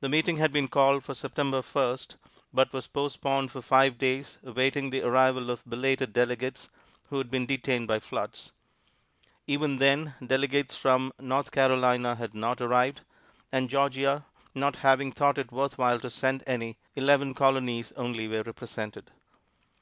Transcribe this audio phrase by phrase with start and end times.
[0.00, 2.16] The meeting had been called for September First,
[2.52, 6.68] but was postponed for five days awaiting the arrival of belated delegates
[7.08, 8.52] who had been detained by floods.
[9.46, 13.00] Even then, delegates from North Carolina had not arrived,
[13.50, 18.42] and Georgia not having thought it worth while to send any, eleven Colonies only were
[18.42, 19.12] represented.